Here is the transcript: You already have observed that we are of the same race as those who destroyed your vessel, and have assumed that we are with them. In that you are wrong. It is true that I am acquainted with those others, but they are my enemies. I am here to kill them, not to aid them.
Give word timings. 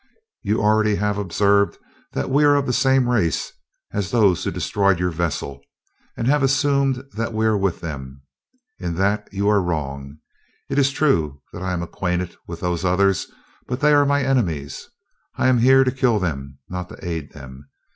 You 0.41 0.59
already 0.63 0.95
have 0.95 1.19
observed 1.19 1.77
that 2.13 2.31
we 2.31 2.43
are 2.43 2.55
of 2.55 2.65
the 2.65 2.73
same 2.73 3.07
race 3.07 3.51
as 3.93 4.09
those 4.09 4.43
who 4.43 4.49
destroyed 4.49 4.99
your 4.99 5.11
vessel, 5.11 5.61
and 6.17 6.25
have 6.25 6.41
assumed 6.41 7.03
that 7.13 7.33
we 7.35 7.45
are 7.45 7.55
with 7.55 7.81
them. 7.81 8.23
In 8.79 8.95
that 8.95 9.31
you 9.31 9.47
are 9.47 9.61
wrong. 9.61 10.17
It 10.69 10.79
is 10.79 10.89
true 10.89 11.43
that 11.53 11.61
I 11.61 11.71
am 11.71 11.83
acquainted 11.83 12.35
with 12.47 12.61
those 12.61 12.83
others, 12.83 13.29
but 13.67 13.79
they 13.81 13.93
are 13.93 14.07
my 14.07 14.23
enemies. 14.23 14.89
I 15.35 15.47
am 15.49 15.59
here 15.59 15.83
to 15.83 15.91
kill 15.91 16.17
them, 16.17 16.57
not 16.67 16.89
to 16.89 17.07
aid 17.07 17.33
them. 17.33 17.69